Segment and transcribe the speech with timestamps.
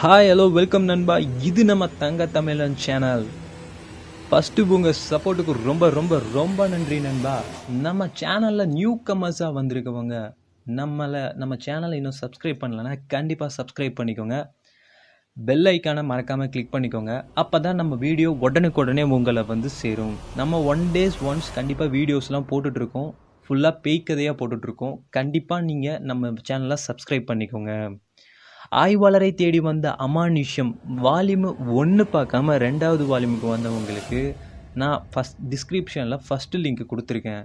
[0.00, 1.14] Hi hello welcome நண்பா.
[1.48, 3.22] இது நம்ம தங்க தமிழன் சேனல்
[4.28, 7.36] ஃபஸ்ட்டு உங்கள் சப்போர்ட்டுக்கு ரொம்ப ரொம்ப ரொம்ப நன்றி நண்பா.
[7.84, 10.16] நம்ம சேனலில் நியூ கமர்ஸாக வந்திருக்கவங்க
[10.80, 14.38] நம்மளை நம்ம சேனலை இன்னும் சப்ஸ்கிரைப் பண்ணலன்னா கண்டிப்பாக சப்ஸ்கிரைப் பண்ணிக்கோங்க.
[15.36, 17.14] பெல் ஐக்கானை மறக்காமல் கிளிக் பண்ணிக்கோங்க.
[17.42, 20.16] அப்போ தான் நம்ம வீடியோ உடனுக்குடனே உங்களை வந்து சேரும்.
[20.40, 23.10] நம்ம ஒன் டேஸ் ஒன்ஸ் கண்டிப்பாக வீடியோஸ்லாம் போட்டுட்ருக்கோம்.
[23.46, 24.96] ஃபுல்லாக பேய்க்கதையாக போட்டுட்ருக்கோம்.
[25.18, 27.72] கண்டிப்பாக நீங்கள் நம்ம சேனலை சப்ஸ்கிரைப் பண்ணிக்கோங்க.
[28.70, 34.20] ஆய்வாளரை தேடி வந்த அமானுஷ்யம் வால்யூமு ஒன்று பார்க்காம ரெண்டாவது வால்யூமுக்கு வந்தவங்களுக்கு
[34.74, 37.44] நான் ஃபஸ்ட் டிஸ்கிரிப்ஷனில் ஃபஸ்ட்டு லிங்க் கொடுத்துருக்கேன்.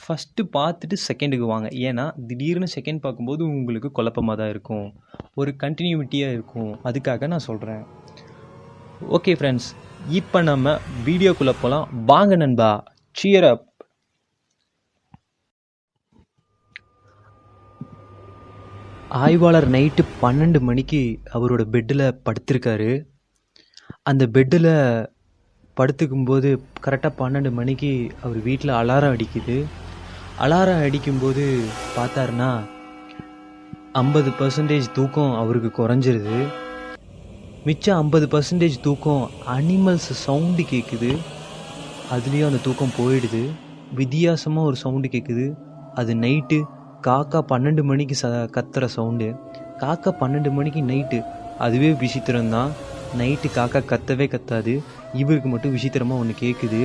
[0.00, 1.68] ஃபஸ்ட்டு பார்த்துட்டு செகண்டுக்கு வாங்க.
[1.68, 4.86] ஏன்னா திடீர்னு செகண்ட் பார்க்கும்போது உங்களுக்கு குழப்பமாக தான் இருக்கும்.
[5.34, 6.72] ஒரு கண்டினியூட்டியாக இருக்கும்.
[6.84, 7.82] அதுக்காக நான் சொல்கிறேன்
[9.16, 9.68] ஓகே ஃப்ரெண்ட்ஸ்
[10.08, 12.70] இப்போ நம்ம வீடியோக்குள்ளே போகலாம் வாங்க நண்பா.
[13.16, 13.66] சியர் அப்
[19.18, 22.90] ஆய்வாளர் நைட்டு பன்னெண்டு மணிக்கு அவரோட பெட்டில் படுத்திருக்காரு.
[24.02, 24.68] அந்த பெட்டில்
[25.76, 26.50] படுத்துக்கும்போது
[26.86, 29.56] கரெக்டாக பன்னெண்டு மணிக்கு அவர் வீட்டில் அலாரம் அடிக்குது.
[30.38, 31.44] அலாரம் அடிக்கும்போது
[31.96, 32.50] பார்த்தாருன்னா
[33.92, 36.38] ஐம்பது பர்சன்டேஜ் தூக்கம் அவருக்கு குறைஞ்சிருது.
[37.64, 39.24] மிச்சம் ஐம்பது பர்சன்டேஜ் தூக்கம்
[39.56, 41.12] அனிமல்ஸ் சவுண்டு கேட்குது
[42.12, 43.42] அதுலேயும் அந்த தூக்கம் போயிடுது.
[43.94, 45.46] வித்தியாசமாக ஒரு சவுண்டு கேட்குது
[45.94, 46.58] அது நைட்டு
[47.06, 49.28] காக்கா பன்னெண்டு மணிக்கு ச கத்துற சவுண்டு
[49.82, 51.18] காக்கா பன்னெண்டு மணிக்கு நைட்டு
[51.58, 52.70] அதுவே விசித்திரம்தான்.
[53.18, 54.74] நைட்டு காக்கா கத்தவே கத்தாது.
[55.20, 56.80] இவருக்கு மட்டும் விசித்திரமாக ஒன்று கேட்குது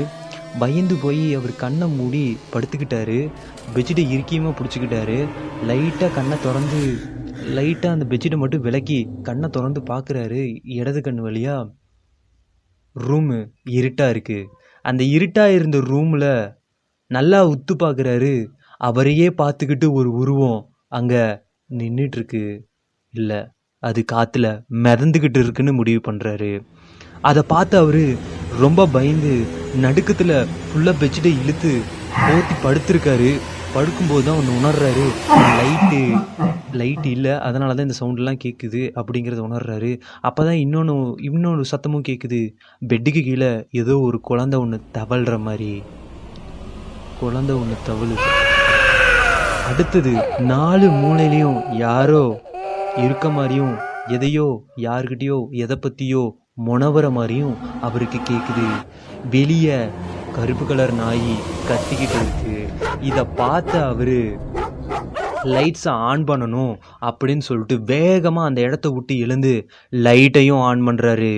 [0.59, 3.19] பயந்து போய் அவர் கண்ணை மூடி படுத்துக்கிட்டாரு.
[3.75, 5.17] பெட்ஷீட்டை இறுக்கியமாக பிடிச்சிக்கிட்டாரு.
[5.69, 6.81] லைட்டாக கண்ணை திறந்து
[7.55, 10.41] லைட்டாக அந்த பெட்ஷீட்டை மட்டும் விலக்கி கண்ணை திறந்து பார்க்குறாரு
[10.77, 11.71] இடது கண் வழியாக
[12.95, 13.37] ரூமு
[13.77, 14.49] இருட்டாக இருக்குது
[14.85, 16.29] அந்த இருட்டாக இருந்த ரூமில்
[17.11, 18.33] நல்லா உத்து பார்க்குறாரு
[18.77, 21.23] அவரையே பார்த்துக்கிட்டு ஒரு உருவம் அங்கே
[21.69, 22.43] நின்றுட்டுருக்கு
[23.13, 23.39] இல்லை
[23.83, 24.47] அது காற்றுல
[24.85, 26.51] மிதந்துக்கிட்டு இருக்குன்னு முடிவு பண்ணுறாரு
[27.21, 28.03] அதை பார்த்து அவர்
[28.63, 29.33] ரொம்ப பயந்து
[29.83, 30.35] நடுக்கத்தில்
[30.67, 31.71] ஃபுல்லாக பெட்ஷீட்டை இழுத்து
[32.25, 33.29] போத்தி படுத்திருக்காரு.
[33.75, 35.05] படுக்கும்போது தான் ஒன்று உணர்றாரு.
[35.57, 35.99] லைட்டு
[36.79, 39.91] லைட் இல்லை அதனால தான் இந்த சவுண்டெலாம் கேட்குது அப்படிங்கிறத உணர்றாரு.
[40.21, 40.95] அப்போ தான் இன்னொன்று
[41.29, 42.39] இன்னொன்று சத்தமும் கேட்குது
[42.81, 45.83] பெட்டுக்கு கீழே ஏதோ ஒரு குழந்தை ஒன்று தவழ்கிற மாதிரி.
[47.19, 48.27] குழந்தை ஒன்று தவழுது.
[49.67, 50.11] அடுத்தது
[50.51, 52.25] நாலு மூலையிலையும் யாரோ
[53.03, 53.75] இருக்க மாதிரியும்
[54.15, 54.47] எதையோ
[54.85, 56.23] யாருக்கிட்டேயோ எதை பற்றியோ
[56.65, 57.55] முனவர மாதிரியும்
[57.87, 58.67] அவருக்கு கேட்குது
[59.35, 59.79] வெளியே
[60.35, 61.31] கருப்பு கலர் நாய்
[61.69, 62.55] கத்திக்கிட்டு இருக்கு.
[63.09, 64.19] இதை பார்த்து அவர்
[65.53, 66.73] லைட்ஸை ஆன் பண்ணணும்
[67.07, 69.53] அப்படின்னு சொல்லிட்டு வேகமாக அந்த இடத்த விட்டு எழுந்து
[70.05, 71.33] லைட்டையும் ஆன் பண்ணுறாரு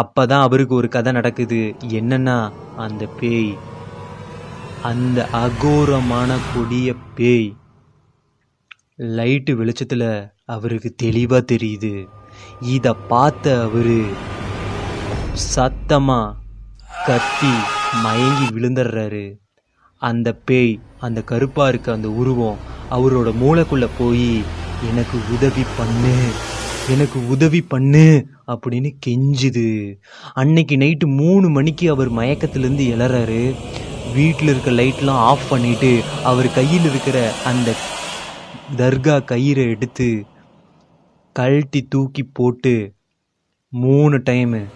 [0.00, 1.60] அப்போ தான் அவருக்கு ஒரு கதை நடக்குது.
[2.00, 2.38] என்னன்னா
[2.86, 3.52] அந்த பேய்
[4.90, 7.50] அந்த அகோரமான கொடிய பேய்.
[8.98, 10.08] லைட்டு வெளிச்சத்தில்
[10.44, 12.06] அவருக்கு தெளிவாக தெரியுது.
[12.60, 13.96] இதை பார்த்த அவர்
[15.32, 16.36] சத்தமாக
[17.06, 17.52] கத்தி
[18.02, 19.24] மயங்கி விழுந்துடுறாரு.
[20.02, 22.60] அந்த பேய் அந்த கருப்பாக இருக்க அந்த உருவம்
[22.90, 24.42] அவரோட மூளைக்குள்ளே போய்
[24.90, 26.14] எனக்கு உதவி பண்ணு
[26.88, 29.68] எனக்கு உதவி பண்ணு அப்படின்னு கெஞ்சுது.
[30.34, 33.54] அன்னைக்கு நைட்டு மூணு மணிக்கு அவர் மயக்கத்துலேருந்து எழறாரு.
[34.14, 35.92] வீட்டில் இருக்க லைட்லாம் ஆஃப் பண்ணிவிட்டு
[36.24, 37.72] அவர் கையில் இருக்கிற அந்த
[38.72, 40.26] தர்கா கயிறை எடுத்து
[41.32, 42.94] கழட்டி தூக்கி போட்டு
[43.68, 44.66] மூணு டைமு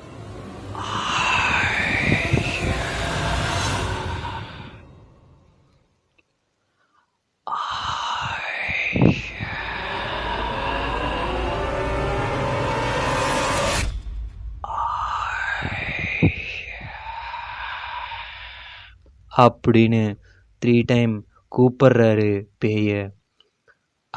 [19.37, 20.19] அப்படின்னு
[20.63, 21.27] த்ரீ டைம்
[21.57, 23.18] கூப்பிட்றாரு பேயை.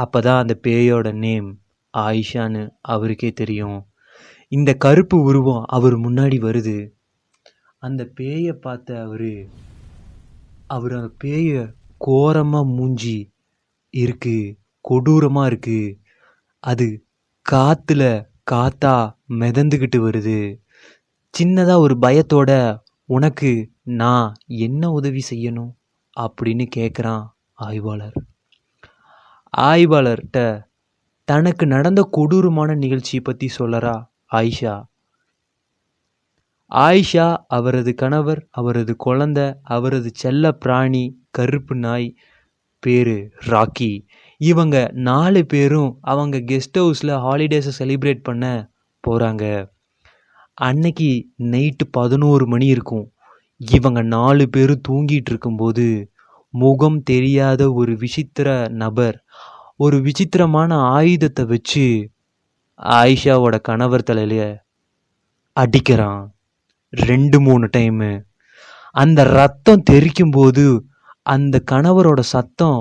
[0.04, 1.50] அப்போ தான் அந்த பேயோட நேம்
[1.94, 2.64] ஆயிஷான்னு
[2.94, 3.80] அவருக்கே தெரியும்.
[4.52, 6.78] இந்த கருப்பு உருவம் அவர் முன்னாடி வருது.
[7.84, 9.32] அந்த பேயை பார்த்த அவர்
[10.68, 11.64] அவர் அந்த பேயை
[11.98, 13.18] கோரமாக மூஞ்சி
[13.94, 14.38] இருக்கு
[14.86, 15.96] கொடூரமாக இருக்குது
[16.64, 16.88] அது
[17.46, 18.04] காற்றுல
[18.52, 18.96] காத்தா
[19.40, 20.40] மிதந்துக்கிட்டு வருது.
[21.34, 22.52] சின்னதாக ஒரு பயத்தோட
[23.10, 23.52] உனக்கு
[24.02, 25.72] நான் என்ன உதவி செய்யணும்?
[26.16, 27.24] அப்படின்னு கேட்குறான்
[27.60, 28.18] ஆய்வாளர்.
[29.54, 30.68] ஆய்வாளர்கிட்ட
[31.26, 33.96] தனக்கு நடந்த கொடூரமான நிகழ்ச்சியை பற்றி சொல்லறா
[34.32, 34.76] ஆயிஷா?
[36.72, 42.16] ஆயிஷா அவரது கணவர் அவரது குழந்தை அவரது செல்ல பிராணி கருப்பு நாய்
[42.80, 43.18] பேர்
[43.48, 44.06] ராக்கி.
[44.38, 48.72] இவங்க நாலு பேரும் அவங்க கெஸ்ட் ஹவுஸில் ஹாலிடேஸை செலிப்ரேட் பண்ண
[49.08, 49.44] போகிறாங்க
[50.58, 51.10] அன்னைக்கு
[51.40, 53.06] நைட்டு பதினோரு மணி இருக்கும்.
[53.62, 55.86] இவங்க நாலு பேரும் தூங்கிட்டு இருக்கும்போது
[56.54, 59.21] முகம் தெரியாத ஒரு விசித்திர நபர்
[59.84, 61.86] ஒரு விசித்திரமான ஆயுதத்தை வச்சு
[63.00, 64.44] ஆயிஷாவோட கணவர் தலையில
[65.58, 66.24] அடிக்கிறான்.
[66.94, 68.12] ரெண்டு மூணு டைமு
[68.96, 70.66] அந்த ரத்தம் தெறிக்கும் போது
[71.26, 72.80] அந்த கணவரோட சத்தம்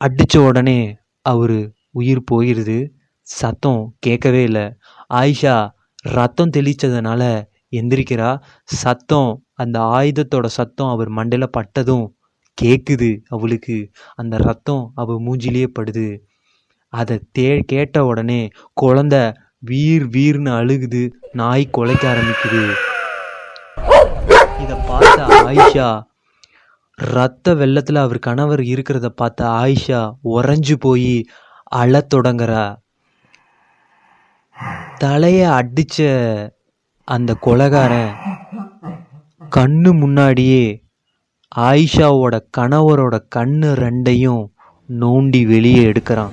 [0.00, 0.80] அடித்த உடனே
[1.26, 1.58] அவர்
[1.90, 2.78] உயிர் போயிடுது
[3.28, 4.66] சத்தம் கேட்கவே இல்லை.
[5.14, 5.56] ஆயிஷா
[6.16, 7.22] ரத்தம் தெளித்ததுனால
[7.72, 8.30] எந்திரிக்கிறா.
[8.82, 9.30] சத்தம்
[9.62, 12.06] அந்த ஆயுதத்தோட சத்தம் அவர் மண்டையில் பட்டதும்
[12.62, 13.90] கேட்குது அவளுக்கு.
[14.14, 16.18] அந்த ரத்தம் அவள் மூஞ்சிலேயே படுது.
[16.88, 18.48] அதை தே கேட்ட உடனே
[18.82, 21.10] குழந்த வீர் வீர்னு அழுகுது.
[21.32, 22.72] நாய் குலைக்க ஆரம்பிக்குது.
[24.60, 26.02] இதை பார்த்த ஆயிஷா
[26.94, 31.24] ரத்த வெள்ளத்தில் அவர் கணவர் இருக்கிறத பார்த்த ஆயிஷா உறைஞ்சு போய்
[31.62, 32.76] அழத் தொடங்குறா.
[34.98, 36.56] தலையை அடித்த
[37.04, 38.14] அந்த கொலகாரன்
[39.56, 40.83] கண்ணு முன்னாடியே
[41.58, 44.44] ஆயிஷாவோட கணவரோட கண்ணு ரெண்டையும்
[45.00, 46.32] நோண்டி வெளியே எடுக்கிறான்.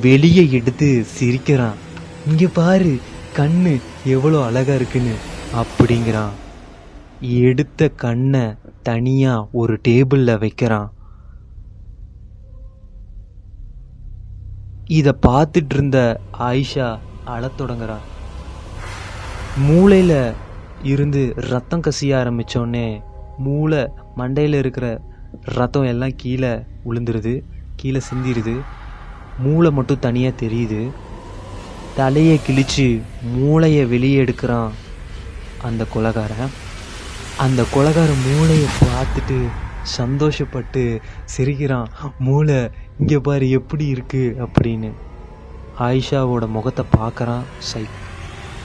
[0.00, 1.74] வெளியே எடுத்து சிரிக்கிறான்.
[2.28, 2.98] இங்கே பாரு
[3.36, 5.14] கண்ணு எவ்வளோ அழகா இருக்குன்னு
[5.54, 6.30] அப்படிங்கிறான்.
[7.20, 10.92] எடுத்த கண்ணை தனியா ஒரு டேபிளில் வைக்கிறான்.
[14.86, 17.96] இதை பார்த்துட்டு இருந்த ஆயிஷா அழத் தொடங்குறா
[19.58, 20.32] மூளையில்
[20.82, 23.02] இருந்து ரத்தம் கசிய ஆரம்பித்தோடனே
[23.46, 23.80] மூளை
[24.20, 24.86] மண்டையில் இருக்கிற
[25.58, 26.52] ரத்தம் எல்லாம் கீழே
[26.88, 27.34] விழுந்துருது
[27.80, 28.54] கீழே சிந்திடுது
[29.44, 30.80] மூளை மட்டும் தனியாக தெரியுது.
[31.98, 32.86] தலையை கிழிச்சு
[33.36, 34.72] மூளையை வெளியே எடுக்கிறான்
[35.68, 36.52] அந்த கொலகாரன்.
[37.44, 39.38] அந்த கொலகாரன் மூளையை பார்த்துட்டு
[39.96, 40.82] சந்தோஷப்பட்டு
[41.34, 41.88] சிரிக்கிறான்
[42.26, 42.58] மூளை
[43.00, 44.90] இங்கே பாரு எப்படி இருக்குது அப்படின்னு.
[45.86, 47.84] ஆயிஷாவோட முகத்தை பார்க்கறான் சை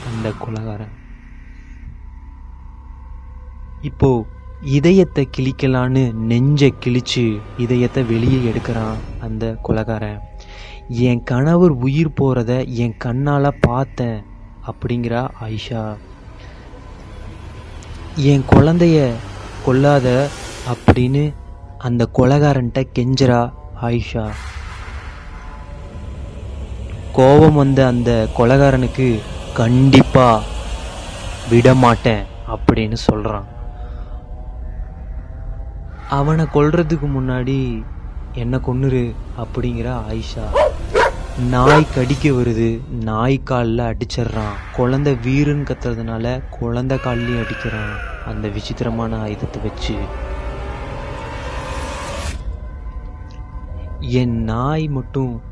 [0.08, 0.94] அந்த கொலகாரன்.
[3.90, 4.26] இப்போது
[4.62, 10.18] இதயத்தை கிழிக்கலான்னு நெஞ்சை கிழிச்சு இதயத்தை வெளியே எடுக்கிறான் அந்த கொலகாரன்.
[10.88, 14.24] என் கணவர் உயிர் போகிறத என் கண்ணால் பார்த்தேன்
[14.66, 15.96] அப்படிங்கிறா ஆயிஷா.
[18.16, 19.12] என் குழந்தைய
[19.66, 20.28] கொல்லாத
[20.72, 21.34] அப்படின்னு
[21.78, 24.28] அந்த கொலகாரன்ட்ட கெஞ்சரா ஆயிஷா.
[27.12, 29.20] கோபம் வந்த அந்த கொலகாரனுக்கு
[29.54, 30.44] கண்டிப்பாக
[31.50, 33.54] விட மாட்டேன் அப்படின்னு சொல்கிறான்
[36.08, 37.84] அவனை கொல்றதுக்கு முன்னாடி
[38.32, 40.44] என்ன கொன்னுரு அப்படிங்கிற ஆயிஷா.
[41.50, 44.54] நாய் கடிக்க வருது நாய் காலில் அடிச்சிடுறான்.
[44.72, 49.96] குழந்தை வீருன்னு கத்துறதுனால குழந்தை கால்லையும் அடிக்கிறான் அந்த விசித்திரமான ஆயுதத்தை வச்சு.
[54.00, 55.42] என் நாய் மட்டும்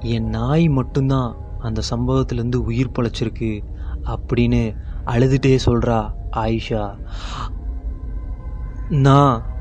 [0.00, 3.64] என் நாய் மட்டும்தான் அந்த சம்பவத்திலேருந்து உயிர் பொழைச்சிருக்கு
[4.04, 4.76] அப்படின்னு
[5.06, 6.98] அழுதுட்டே சொல்கிறா ஆயிஷா.
[8.88, 9.56] நான்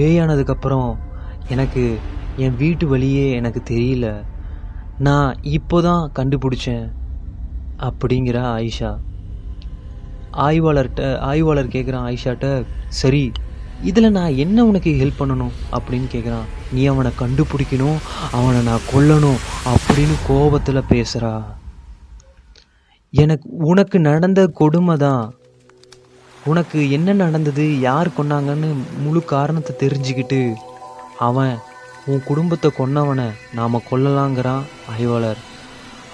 [0.00, 0.96] பேயானதுக்கப்புறம்
[1.48, 1.98] எனக்கு
[2.36, 4.24] என் வீட்டு வழியே எனக்கு தெரியல.
[4.98, 6.88] நான் இப்போதான் கண்டுபிடிச்சேன்
[7.78, 8.90] அப்படிங்கிறா ஆயிஷா.
[10.32, 13.32] ஆய்வாளர்கிட்ட ஆய்வாளர் கேட்குறான் ஆயிஷாட்ட சரி
[13.82, 15.54] இதில் நான் என்ன உனக்கு ஹெல்ப் பண்ணணும்?
[15.72, 17.98] அப்படின்னு கேட்குறான் நீ அவனை கண்டுபிடிக்கணும்
[18.32, 19.40] அவனை நான் கொல்லணும்
[19.72, 21.44] அப்படின்னு கோபத்தில் பேசுகிறா
[23.10, 25.34] எனக்கு உனக்கு நடந்த கொடுமை தான்
[26.44, 27.80] உனக்கு என்ன நடந்தது?
[27.80, 28.68] யார் கொன்னாங்கன்னு
[29.02, 30.54] முழு காரணத்தை தெரிஞ்சுக்கிட்டு
[31.18, 31.56] அவன்
[32.06, 35.40] உன் குடும்பத்தை கொன்னவனை நாம் கொல்லலாங்கிறான் ஆய்வாளர்.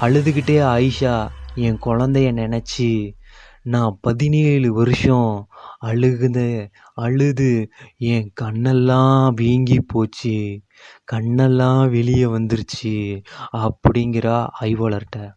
[0.01, 3.15] அழுதுகிட்டே ஆயிஷா என் குழந்தைய நினச்சி
[3.63, 5.49] நான் பதினேழு வருஷம்
[5.87, 7.69] அழுகுத அழுது
[7.99, 10.63] என் கண்ணெல்லாம் வீங்கி போச்சு
[11.13, 15.33] கண்ணெல்லாம் வெளியே வந்துருச்சு அப்படிங்கிறா ஆய்வாளர்கிட்ட.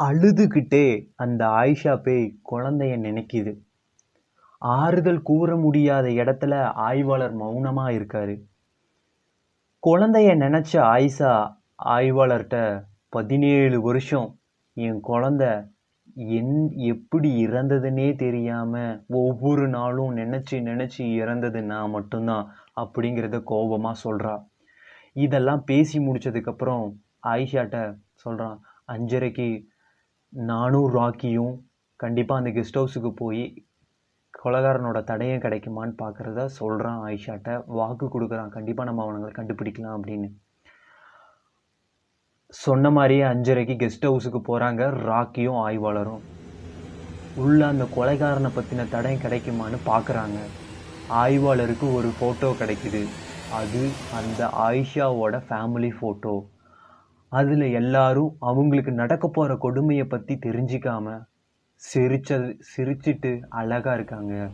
[0.00, 0.84] அழுதுகிட்டே
[1.16, 3.52] அந்த ஆயிஷா பேய் குழந்தைய நினைக்கிது.
[4.62, 6.54] ஆறுதல் கூற முடியாத இடத்துல
[6.88, 8.34] ஆய்வாளர் மௌனமாக இருக்காரு.
[9.82, 11.32] குழந்தைய நினச்ச ஆயிஷா
[11.94, 12.56] ஆய்வாளர்கிட்ட
[13.08, 14.28] பதினேழு வருஷம்
[14.76, 15.50] என் குழந்தை
[16.36, 16.54] என்
[16.92, 24.34] எப்படி இறந்ததுன்னே தெரியாமல் ஒவ்வொரு நாளும் நினச்சி நினச்சி இறந்தது நான் மட்டும்தான் அப்படிங்கிறத கோபமாக சொல்கிறா
[25.16, 26.84] இதெல்லாம் பேசி முடித்ததுக்கப்புறம்
[27.26, 27.76] ஆயிஷாட்ட
[28.14, 29.48] சொல்கிறான் அஞ்சரைக்கு
[30.32, 31.54] நானும் ராக்கியும்
[31.96, 33.66] கண்டிப்பாக அந்த கெஸ்ட் ஹவுஸுக்கு போய்
[34.34, 38.48] கொலகாரனோட தடயம் கிடைக்குமான்னு பார்க்குறத சொல்கிறான் ஆயிஷாட்ட வாக்கு கொடுக்குறான்.
[38.48, 40.28] கண்டிப்பாக நம்ம அவனுங்களை கண்டுபிடிக்கலாம் அப்படின்னு.
[42.46, 46.22] சொன்ன மாதிரியே அஞ்சரைக்கு கெஸ்ட் ஹவுஸுக்கு போகிறாங்க ராக்கியும் ஆய்வாளரும்.
[47.34, 50.38] உள்ளே அந்த கொலைகாரனை பற்றின தடயம் கிடைக்குமான்னு பார்க்குறாங்க
[51.22, 53.02] ஆய்வாளருக்கு ஒரு ஃபோட்டோ கிடைக்குது.
[53.60, 53.82] அது
[54.20, 56.34] அந்த ஆயிஷாவோட ஃபேமிலி ஃபோட்டோ
[57.28, 61.26] அதுல எல்லாரும் அவங்களுக்கு நடக்க போற கொடுமையை பத்தி தெரிஞ்சிக்காம
[61.94, 64.48] சிரிச்சது சிரிச்சிட்டு அழகா இருக்காங்க.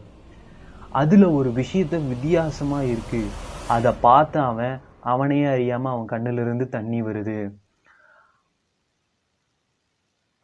[0.92, 3.26] அதுல ஒரு விஷயத்த வித்தியாசமா இருக்கு.
[3.68, 7.52] அதை பார்த்த அவன் அவனையே அறியாம அவன் கண்ணிலிருந்து தண்ணி வருது.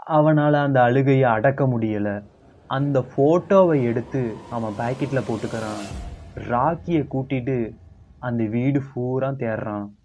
[0.09, 2.25] அவனால அந்த அழுகையை அடக்க முடியல.
[2.67, 5.87] அந்த போட்டோவை எடுத்து அவன் பாக்கெட்ல போட்டுக்கிறான்.
[6.35, 7.77] ராக்கியை கூட்டிட்டு
[8.19, 9.99] அந்த வீடு பூரா தேடுறான்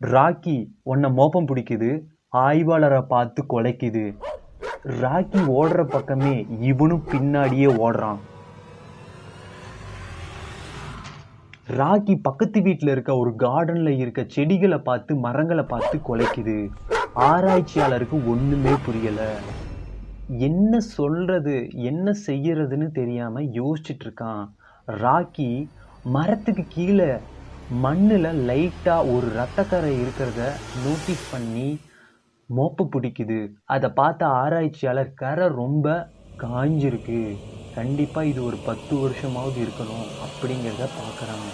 [0.00, 2.00] ராக்கி உன்னை மோப்பம் பிடிக்குது
[2.36, 4.16] ஆய்வாளரை பார்த்து கொலைக்குது.
[4.84, 8.18] ராக்கி ஓடுற பக்கமே இவனும் பின்னாடியே ஓடுறான்.
[11.76, 16.68] ராக்கி பக்கத்து வீட்டில் இருக்க ஒரு கார்டன்ல இருக்க செடிகளை பார்த்து மரங்களை பார்த்து கொலைக்குது.
[17.14, 19.36] ஆராய்ச்சியாளருக்கு ஒண்ணுமே புரியல.
[20.28, 24.44] என்ன சொல்றது என்ன செய்யறதுன்னு தெரியாம யோசிச்சுட்டு இருக்கான்.
[24.86, 25.68] ராக்கி
[26.02, 27.18] மரத்துக்கு கீழே
[27.70, 30.40] மண்ணில் லைட்டாக ஒரு ரத்தக்கரை இருக்கிறத
[30.84, 31.68] நோட்டீஸ் பண்ணி
[32.48, 33.38] மோப்ப பிடிக்குது.
[33.64, 35.86] அதை பார்த்த ஆராய்ச்சியாளர் கரை ரொம்ப
[36.38, 37.20] காஞ்சிருக்கு.
[37.74, 41.48] கண்டிப்பாக இது ஒரு பத்து வருஷமாவது இருக்கணும் அப்படிங்கிறத பார்க்குறாங்க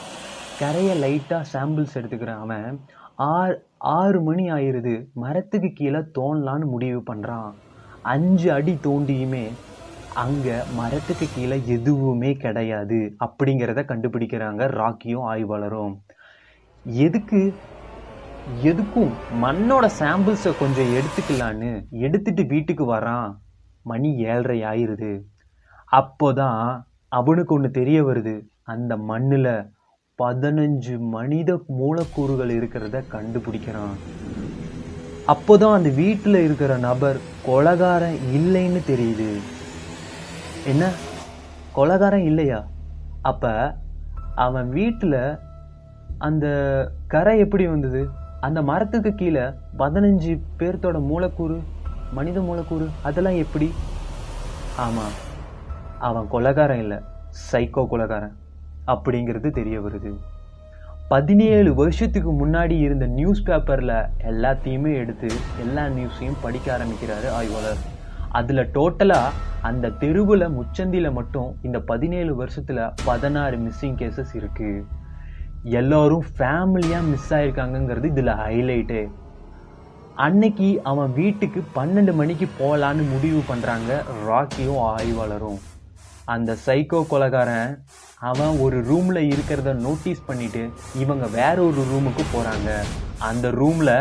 [0.58, 2.68] கரையை லைட்டாக சாம்பிள்ஸ் எடுத்துக்கிறான் அவன்.
[3.32, 3.54] ஆறு
[3.96, 7.50] ஆறு மணி ஆயிடுது மரத்துக்கு கீழே தோண்டலான்னு முடிவு பண்ணுறான்
[8.04, 9.46] அஞ்சு அடி தோண்டியுமே
[10.14, 15.94] அங்கே மரத்துக்கு கீழே எதுவுமே கிடையாது அப்படிங்கிறத கண்டுபிடிக்கிறாங்க ராக்கியும் ஆய்வாளரும்.
[16.84, 17.54] எதுக்கு
[18.64, 23.38] எதுக்கும் மண்ணோட சாம்பிள்ஸை கொஞ்சம் எடுத்துக்கலான்னு எடுத்துட்டு வீட்டுக்கு வரான்.
[23.82, 25.22] மணி ஏழரை ஆயிடுது
[25.92, 28.40] அப்போதான் அவனுக்கு ஒன்று தெரிய வருது.
[28.62, 29.54] அந்த மண்ணில்
[30.18, 33.96] பதினஞ்சு மனித மூலக்கூறுகள் இருக்கிறத கண்டுபிடிக்கிறான்.
[35.26, 39.30] அப்போதான் அந்த வீட்டில் இருக்கிற நபர் கொலகாரன் இல்லைன்னு தெரியுது.
[40.66, 40.90] என்ன?
[41.76, 42.66] கொலகாரன் இல்லையா?
[43.20, 43.74] அப்ப
[44.34, 45.38] அவன் வீட்டில்
[46.18, 46.46] அந்த
[47.06, 48.08] கரை எப்படி வந்தது?
[48.40, 49.40] அந்த மரத்துக்கு கீழே
[49.78, 51.62] பதினஞ்சு பேர்த்தோட மூலக்கூறு
[52.12, 53.72] மனித மூலக்கூறு அதெல்லாம் எப்படி?
[54.76, 55.14] ஆமாம்
[55.98, 56.98] அவன் கொலகாரன் இல்லை
[57.52, 58.36] சைக்கோ கொலகாரன்
[58.86, 60.12] அப்படிங்கிறது தெரிய வருது.
[61.08, 63.96] பதினேழு வருஷத்துக்கு முன்னாடி இருந்த நியூஸ் பேப்பரில்
[64.32, 65.28] எல்லாத்தையுமே எடுத்து
[65.58, 67.80] எல்லா நியூஸையும் படிக்க ஆரம்பிக்கிறாரு ஆய்வாளர்.
[68.30, 69.30] அதில் டோட்டலாக
[69.62, 74.84] அந்த தெருவுல முச்சந்தில மட்டும் இந்த பதினேழு வருஷத்துல பதினாறு மிஸ்ஸிங் கேசஸ் இருக்கு.
[75.62, 79.02] எல்லாரும் ஃபேமிலியா மிஸ் ஆகிருக்காங்கங்கிறது இதுல ஹைலைட்டு
[80.14, 85.60] அன்னைக்கு அவன் வீட்டுக்கு பன்னெண்டு மணிக்கு போகலான்னு முடிவு பண்றாங்க ராக்கியும் ஆய்வாளரும்.
[86.26, 87.70] அந்த சைக்கோ கொலகாரன்
[88.20, 90.62] அவன் ஒரு ரூமில் இருக்கிறத நோட்டீஸ் பண்ணிட்டு
[90.94, 92.70] இவங்க வேற ஒரு ரூமுக்கு போகிறாங்க
[93.20, 93.94] அந்த ரூமில்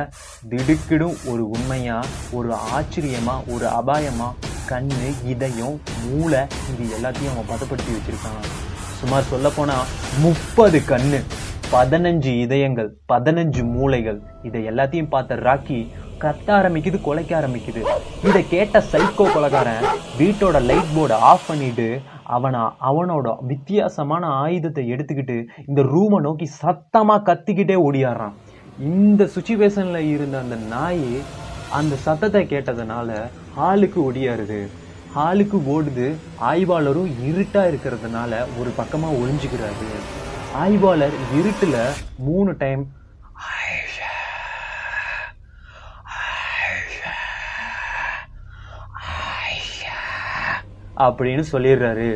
[0.50, 4.92] திடுக்கிடும் ஒரு உண்மையாக ஒரு ஆச்சரியமாக ஒரு அபாயமாக கண்
[5.26, 8.44] இதயம் மூளை இது எல்லாத்தையும் அவன் பதப்படுத்தி வச்சுருக்காங்க
[9.00, 9.90] சுமார் சொல்லப்போனால்
[10.22, 11.10] முப்பது கண்
[11.72, 15.80] பதினஞ்சு இதயங்கள் பதினஞ்சு மூளைகள் இதை எல்லாத்தையும் பார்த்த ராக்கி
[16.24, 17.82] கத்த ஆரம்பிக்குது கொலைக்க ஆரம்பிக்குது.
[18.28, 19.86] இதை கேட்ட சைக்கோ கொலகாரன்
[20.20, 21.88] வீட்டோட லைட் போர்டை ஆஃப் பண்ணிட்டு
[22.36, 25.38] அவனா அவனோட வித்தியாசமான ஆயுதத்தை எடுத்துக்கிட்டு
[25.70, 28.36] இந்த ரூமை நோக்கி சத்தமாக கத்திக்கிட்டே ஓடியாடுறான்.
[28.92, 31.04] இந்த சுச்சுவேஷனில் இருந்த அந்த நாய்
[31.80, 33.10] அந்த சத்தத்தை கேட்டதுனால
[33.58, 34.62] ஹாலுக்கு ஒடியாருது
[35.16, 36.08] ஹாலுக்கு ஓடுது
[36.52, 39.88] ஆய்வாளரும் இருட்டாக இருக்கிறதுனால ஒரு பக்கமாக ஒழிஞ்சுக்கிறாரு
[40.64, 41.80] ஆய்வாளர் இருட்டில்
[42.28, 42.84] மூணு டைம்
[51.06, 52.10] அப்படின்னு சொல்லிடுறாரு.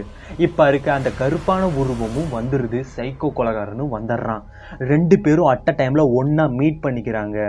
[0.45, 4.43] இப்போ இருக்க அந்த கருப்பான உருவமும் வந்துடுது சைக்கோ கொலகாரனும் வந்துடுறான்.
[4.91, 7.39] ரெண்டு பேரும் அட்ட டைமில் ஒன்றா மீட் பண்ணிக்கிறாங்க.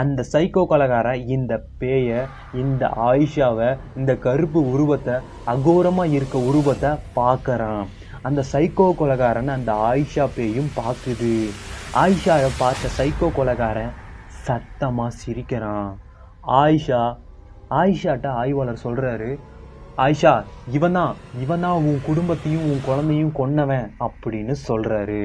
[0.00, 2.18] அந்த சைக்கோ கொலகாரன் இந்த பேயை
[2.62, 3.68] இந்த ஆயிஷாவை
[4.00, 5.14] இந்த கருப்பு உருவத்தை
[5.52, 7.84] அகோரமாக இருக்க உருவத்தை பார்க்குறான்
[8.28, 11.32] அந்த சைக்கோ கொலகாரன் அந்த ஆயிஷா பேயும் பார்க்குது
[12.02, 13.94] ஆயிஷாவை பார்த்த சைக்கோ கொலகாரன்
[14.46, 15.88] சத்தமாக சிரிக்கிறான்.
[16.62, 17.00] ஆயிஷா
[17.78, 19.30] ஆயிஷாட்ட ஆய்வாளர் சொல்கிறாரு
[19.98, 20.32] ஆயிஷா
[20.72, 21.14] இவனா
[21.44, 25.22] இவனா உன் குடும்பத்தையும் உன் குழந்தையும் கொன்னவன் அப்படின்னு சொல்றாரு.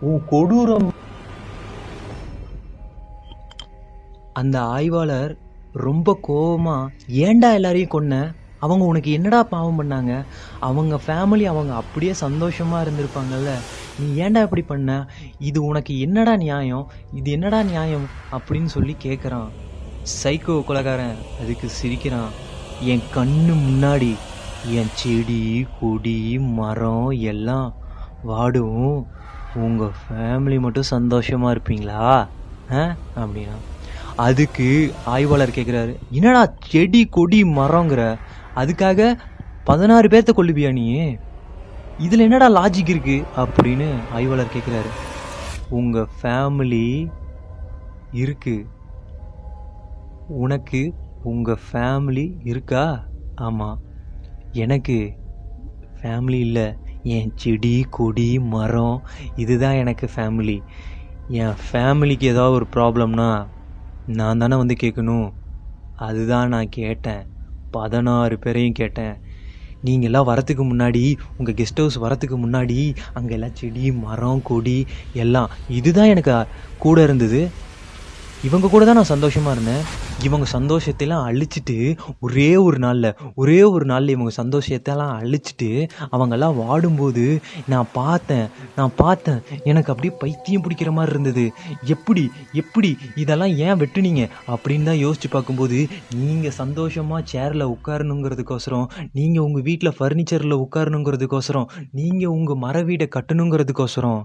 [0.00, 0.88] உன் கொடூரம்
[4.32, 5.32] அந்த ஆய்வாளர்
[5.72, 6.76] ரொம்ப கோபமா
[7.06, 8.34] ஏன்டா எல்லாரையும் கொன்ன?
[8.58, 10.24] அவங்க உனக்கு என்னடா பாவம் பண்ணாங்க?
[10.58, 13.52] அவங்க ஃபேமிலி அவங்க அப்படியே சந்தோஷமா இருந்திருப்பாங்கல்ல.
[13.98, 15.06] நீ ஏன்டா இப்படி பண்ண?
[15.38, 16.90] இது உனக்கு என்னடா நியாயம்?
[17.10, 18.06] இது என்னடா நியாயம்?
[18.32, 19.50] அப்படின்னு சொல்லி கேட்குறான்
[20.22, 22.30] சைக்கோ கொலகாரன் அதுக்கு சிரிக்கிறான்.
[22.80, 24.16] என் கண்ணு முன்னாடி
[24.68, 27.74] என் செடி கொடி மரம் எல்லாம்
[28.22, 29.06] வாடும்.
[29.54, 32.02] உங்கள் ஃபேமிலி மட்டும் சந்தோஷமாக இருப்பீங்களா?
[32.72, 32.96] ஆ?
[33.16, 33.56] அப்படின்னா.
[34.16, 38.18] அதுக்கு ஆய்வாளர் கேட்குறாரு என்னடா செடி கொடி மரங்கிற
[38.56, 39.18] அதுக்காக
[39.64, 40.86] பதினாறு பேர்த்த கொள்ளுபியா நீ?
[41.98, 44.90] இதில் என்னடா லாஜிக் இருக்குது அப்படின்னு ஆய்வாளர் கேட்குறாரு
[45.68, 47.08] உங்கள் ஃபேமிலி
[48.12, 48.66] இருக்குது
[50.38, 50.80] உனக்கு
[51.24, 52.84] உங்கள் ஃபேமிலி இருக்கா?
[53.38, 53.78] ஆமாம்
[54.54, 54.96] எனக்கு
[55.98, 56.66] ஃபேமிலி இல்லை.
[57.14, 58.96] என் செடி கொடி மரம்
[59.34, 60.56] இதுதான் எனக்கு ஃபேமிலி
[61.40, 63.28] என் ஃபேமிலிக்கு ஏதாவது ஒரு ப்ராப்ளம்னா
[64.08, 65.28] நான் தானே வந்து கேட்கணும்.
[65.98, 67.22] அதுதான் நான் கேட்டேன்.
[67.72, 69.14] பதினாறு பேரையும் கேட்டேன்.
[69.82, 71.04] நீங்கள்லாம் வரத்துக்கு முன்னாடி
[71.36, 72.78] உங்கள் கெஸ்ட் ஹவுஸ் வரத்துக்கு முன்னாடி
[73.12, 74.78] அங்கே எல்லாம் செடி மரம் கொடி
[75.24, 75.50] எல்லாம்.
[75.78, 76.34] இதுதான் எனக்கு
[76.76, 77.40] கூட இருந்தது.
[78.48, 79.82] இவங்க கூட தான் நான் சந்தோஷமாக இருந்தேன்.
[80.26, 81.74] இவங்க சந்தோஷத்தையெல்லாம் அழிச்சிட்டு
[82.26, 83.08] ஒரே ஒரு நாளில்
[83.40, 85.68] ஒரே ஒரு நாளில் இவங்க சந்தோஷத்தெல்லாம் அழிச்சிட்டு
[86.14, 87.24] அவங்கெல்லாம் வாடும்போது
[87.72, 88.46] நான் பார்த்தேன்
[88.78, 89.40] நான் பார்த்தேன்.
[89.70, 91.44] எனக்கு அப்படியே பைத்தியம் பிடிக்கிற மாதிரி இருந்தது.
[91.94, 92.24] எப்படி
[92.62, 92.90] எப்படி
[93.22, 94.24] இதெல்லாம் ஏன் வெட்டுனீங்க?
[94.54, 95.78] அப்படின்னு தான் யோசிச்சு பார்க்கும்போது
[96.22, 101.70] நீங்கள் சந்தோஷமாக சேரில் உட்காரணுங்கிறதுக்கோசரம் நீங்கள் உங்கள் வீட்டில் ஃபர்னிச்சரில் உட்காரணுங்கிறதுக்கோசரம்
[102.00, 104.20] நீங்கள் உங்கள் மர வீடை கட்டணுங்கிறதுக்கோசரம்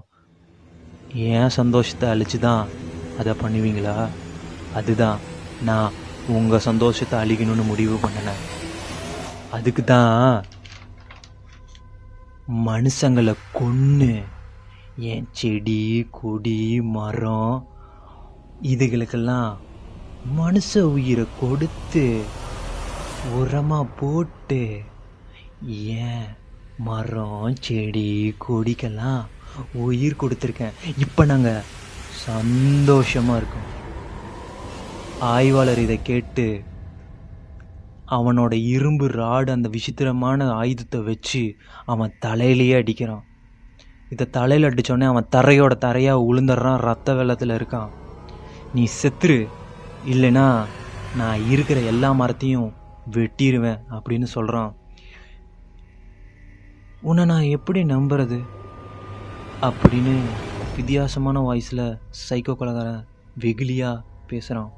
[1.30, 2.64] ஏன் சந்தோஷத்தை அழிச்சு தான்
[3.20, 3.96] அதை பண்ணுவீங்களா?
[4.78, 5.18] அதுதான்
[5.68, 5.96] நான்
[6.36, 8.42] உங்கள் சந்தோஷத்தை அழிக்கணும்னு முடிவு பண்ணினேன்.
[9.56, 10.44] அதுக்கு தான்
[12.70, 14.14] மனுஷங்களை கொன்று
[15.12, 15.82] என் செடி
[16.18, 16.60] கொடி
[16.96, 17.54] மரம்
[18.72, 19.50] இதுகளுக்கெல்லாம்
[20.38, 22.04] மனுஷ உயிரை கொடுத்து
[23.38, 24.60] உரமாக போட்டு
[26.04, 26.26] ஏன்
[26.88, 28.10] மரம் செடி
[28.44, 29.22] கொடிக்கெல்லாம்
[29.86, 30.76] உயிர் கொடுத்துருக்கேன்.
[31.04, 31.66] இப்போ நாங்கள்
[32.16, 33.68] சந்தோஷமாக இருக்கும்.
[35.18, 36.64] ஆய்வாளர் இதை கேட்டு
[38.10, 41.54] அவனோட இரும்பு ராடு அந்த விசித்திரமான ஆயுதத்தை வச்சு
[41.84, 43.24] அவன் தலையிலேயே அடிக்கிறான்.
[44.08, 46.76] இதை தலையில் அடித்தோடனே அவன் தரையோட தரையாக உளுந்துடுறான்.
[46.76, 47.88] ரத்த வெள்ளத்தில் இருக்கான்.
[48.74, 49.48] நீ செத்துரு.
[50.06, 50.64] இல்லைனா
[51.16, 52.72] நான் இருக்கிற எல்லா மரத்தையும்
[53.10, 54.74] வெட்டிடுவேன் அப்படின்னு சொல்கிறான்
[57.00, 58.38] உன்னை நான் எப்படி நம்புறது?
[59.62, 60.20] அப்படின்னு
[60.76, 61.86] வித்தியாசமான வாய்ஸில்
[62.22, 63.04] சைக்கோ கொலகாரன்
[63.42, 64.72] வெகுலியாக பேசுகிறான்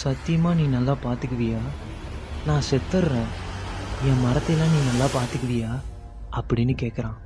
[0.00, 1.60] சத்தியமாக நீ நல்லா பார்த்துக்குவியா
[2.48, 3.30] நான் செத்துடுறேன்.
[4.08, 5.70] என் மரத்தையெல்லாம் நீ நல்லா பார்த்துக்குவியா
[6.38, 7.18] அப்படின்னு கேட்குறான்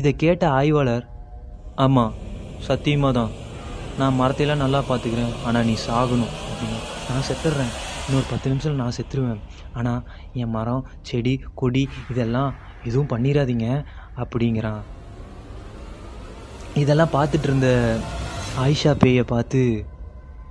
[0.00, 1.06] இதை கேட்ட ஆய்வாளர்
[1.84, 2.14] ஆமாம்
[2.68, 3.32] சத்தியமாக தான்
[4.00, 6.34] நான் மரத்தையெல்லாம் நல்லா பார்த்துக்கிறேன் ஆனால் நீ சாகணும்.
[6.48, 6.78] அப்படின்னு.
[7.08, 7.72] நான் செத்துடுறேன்.
[8.06, 9.42] இன்னொரு பத்து நிமிஷம் நான் செத்துருவேன்.
[9.72, 12.50] ஆனால் என் மரம் செடி கொடி இதெல்லாம்
[12.88, 13.68] எதுவும் பண்ணிடாதீங்க.
[14.22, 14.82] அப்படிங்கிறான்.
[16.74, 17.68] இதெல்லாம் பார்த்துட்டு இருந்த
[18.58, 19.60] ஆயிஷா பேயை பார்த்து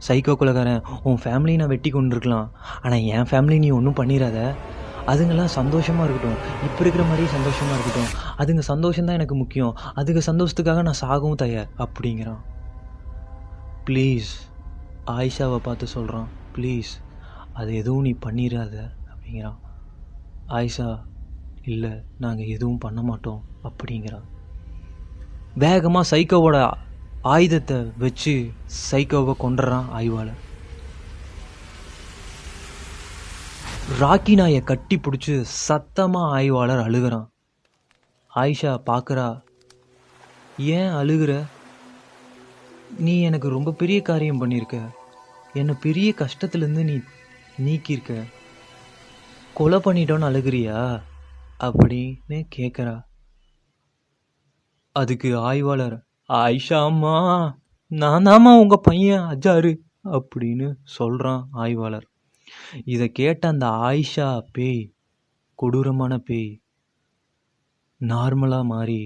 [0.07, 2.47] சைக்கோ குலகாரன் உன் ஃபேமிலியை நான் வெட்டி கொண்டிருக்கலாம்.
[2.81, 4.37] ஆனால் என் ஃபேமிலி நீ ஒன்றும் பண்ணிடாத
[5.07, 6.39] அதுங்கெல்லாம் சந்தோஷமாக இருக்கட்டும்.
[6.67, 8.11] இப்போ இருக்கிற மாதிரியே சந்தோஷமாக இருக்கட்டும்.
[8.41, 9.73] அதுங்க சந்தோஷம்தான் எனக்கு முக்கியம்.
[9.95, 11.69] அதுங்க சந்தோஷத்துக்காக நான் சாகவும் தயார்.
[11.77, 12.41] அப்படிங்கிறான்.
[13.87, 14.31] ப்ளீஸ்
[15.07, 16.91] ஆயிஷாவை பார்த்து சொல்கிறான் ப்ளீஸ்
[17.53, 18.75] அது எதுவும் நீ பண்ணிடாத
[19.11, 19.59] அப்படிங்கிறான்.
[20.49, 20.89] ஆயிஷா
[21.61, 23.41] இல்லை நாங்கள் எதுவும் பண்ண மாட்டோம்.
[23.63, 24.27] அப்படிங்கிறான்.
[25.53, 26.71] வேகமாக சைக்கோவோட
[27.21, 28.51] ஆயுதத்தை வச்சு
[28.91, 30.49] சைக்கோவை கொண்டுறான் ஆய்வாளர்.
[33.99, 37.27] ராக்கி நாயை கட்டி பிடிச்சி சத்தமாக ஆய்வாளர் அழுகிறான்.
[38.35, 39.41] ஆயிஷா பார்க்குறா
[40.57, 41.45] ஏன் அழுகிற?
[42.97, 44.89] நீ எனக்கு ரொம்ப பெரிய காரியம் பண்ணியிருக்க
[45.53, 46.99] என்னை பெரிய கஷ்டத்துலேருந்து நீ
[47.61, 48.23] நீக்கியிருக்க.
[49.53, 51.01] கொலை பண்ணிட்டோன்னு அழுகிறியா?
[51.59, 53.09] அப்படின்னு கேட்குறா
[54.95, 55.97] அதுக்கு ஆய்வாளர்
[56.29, 57.15] ஆயிஷா அம்மா
[57.91, 59.71] நான் தாம்மா உங்கள் பையன் அஜாரு
[60.11, 62.05] அப்படின்னு சொல்கிறான் ஆய்வாளர்.
[62.85, 64.81] இதை கேட்ட அந்த ஆயிஷா பேய்
[65.59, 66.51] கொடூரமான பேய்
[68.01, 69.01] நார்மலாக மாறி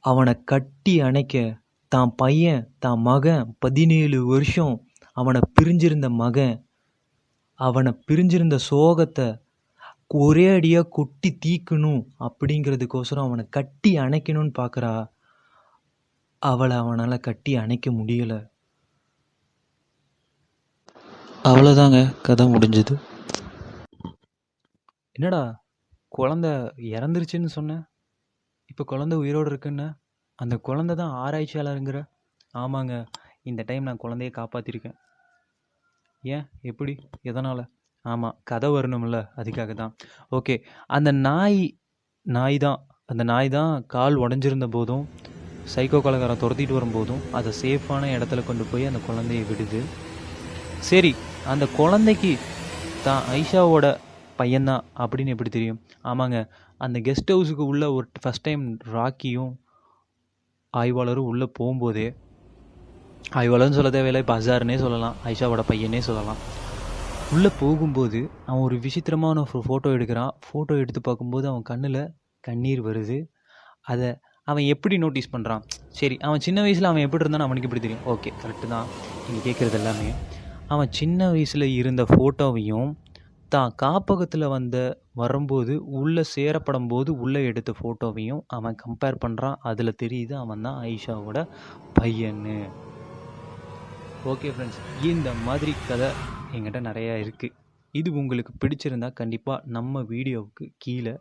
[0.00, 1.34] அவனை கட்டி அணைக்க
[1.92, 4.74] தான் பையன் தான் மகன் பதினேழு வருஷம்
[5.16, 6.56] அவனை பிரிஞ்சிருந்த மகன்
[7.60, 9.28] அவனை பிரிஞ்சிருந்த சோகத்தை
[10.10, 14.92] ஒரே அடியாக கொட்டி தீக்கணும் அப்படிங்கிறதுக்கோசரம் அவனை கட்டி அணைக்கணும்னு பார்க்குறா
[16.38, 18.38] அவளை அவனால் கட்டி அணைக்க முடியலை.
[21.50, 22.94] அவ்வளோதாங்க கதை முடிஞ்சது.
[25.16, 25.42] என்னடா
[26.18, 26.48] குழந்த
[26.94, 27.82] இறந்துருச்சுன்னு சொன்னேன்
[28.66, 29.88] இப்போ குழந்த உயிரோடு இருக்குன்னு?
[30.38, 31.98] அந்த குழந்த தான் ஆராய்ச்சியாளருங்கிற?
[32.54, 32.94] ஆமாங்க
[33.50, 34.98] இந்த டைம் நான் குழந்தைய காப்பாற்றிருக்கேன்
[36.22, 36.94] ஏன் எப்படி
[37.30, 37.62] எதனால்?
[38.04, 39.92] ஆமாம் கதை வரணும்ல அதுக்காக தான்.
[40.36, 40.54] ஓகே
[40.96, 41.60] அந்த நாய்
[42.26, 42.78] நாய் தான்
[43.10, 45.04] அந்த நாய் தான் கால் உடஞ்சிருந்த போதும்
[45.72, 49.80] சைக்கோ கலகாரம் துரத்திட்டு வரும்போதும் அதை சேஃபான இடத்துல கொண்டு போய் அந்த குழந்தைய விடுது.
[50.90, 51.12] சரி
[51.52, 52.32] அந்த குழந்தைக்கு
[53.06, 53.86] தான் ஐஷாவோட
[54.40, 55.80] பையன்தான் அப்படின்னு எப்படி தெரியும்?
[56.10, 56.38] ஆமாங்க
[56.80, 59.52] அந்த கெஸ்ட் ஹவுஸுக்கு உள்ளே ஒரு ஃபஸ்ட் டைம் ராக்கியும்
[60.74, 62.08] ஆய்வாளரும் உள்ளே போகும்போதே
[63.40, 66.40] ஆய்வாளர்னு சொல்ல தேவையில்லை இப்போ அசார்னே சொல்லலாம் ஐஷாவோட பையனே சொல்லலாம்.
[67.34, 70.32] உள்ளே போகும்போது அவன் ஒரு விசித்திரமான ஒரு ஃபோட்டோ எடுக்கிறான்.
[70.46, 72.00] ஃபோட்டோ எடுத்து பார்க்கும்போது அவன் கண்ணில்
[72.46, 73.18] கண்ணீர் வருது.
[73.90, 74.08] அதை
[74.50, 75.62] அவன் எப்படி நோட்டீஸ் பண்ணுறான்
[75.98, 78.02] சரி அவன் சின்ன வயசில் அவன் எப்படி இருந்தான்னு அவனுக்கு எப்படி தெரியும்?
[78.12, 78.88] ஓகே கரெக்டு தான்.
[79.26, 80.08] நீங்கள் கேட்குறது எல்லாமே.
[80.74, 82.90] அவன் சின்ன வயசில் இருந்த ஃபோட்டோவையும்
[83.54, 84.76] தான் காப்பகத்தில் வந்த
[85.20, 91.38] வரும்போது உள்ளே சேரப்படும் போது உள்ளே எடுத்த ஃபோட்டோவையும் அவன் கம்பேர் பண்ணுறான் அதில் தெரியுது அவன் தான் ஆயிஷாவோட
[92.00, 92.58] பையன்னு.
[94.32, 96.10] ஓகே ஃப்ரெண்ட்ஸ் இந்த மாதிரி கதை
[96.52, 97.56] என்கிட்ட நிறையா இருக்குது
[97.94, 101.14] இது உங்களுக்கு பிடிச்சிருந்தா கண்டிப்பாக நம்ம வீடியோவுக்கு கீழே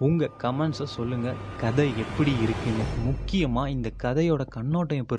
[0.00, 2.84] உங்கள் கமெண்ட்ஸை சொல்லுங்கள் கதை எப்படி இருக்குன்னு.
[3.06, 5.16] முக்கியமாக இந்த கதையோட கண்ணோட்டம் இப்போ